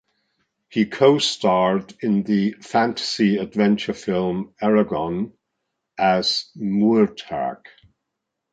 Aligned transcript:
He 0.67 0.87
co-starred 0.87 1.93
in 2.01 2.23
the 2.23 2.53
fantasy-adventure 2.53 3.93
film 3.93 4.51
"Eragon" 4.59 5.33
as 5.95 6.49
Murtagh. 6.57 7.63